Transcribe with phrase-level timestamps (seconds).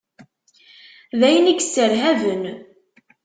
[1.19, 2.43] D ayen i y-isserhaben.